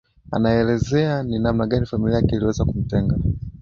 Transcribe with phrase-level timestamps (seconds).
[0.31, 3.17] anaelezea ni namna gani familia yake iliweza kumtenga